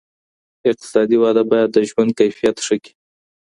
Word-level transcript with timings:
اقتصادي 0.69 1.17
وده 1.23 1.43
باید 1.51 1.69
د 1.73 1.77
ژوند 1.89 2.11
کیفیت 2.19 2.55
ښه 2.65 2.75
کړي. 2.83 2.91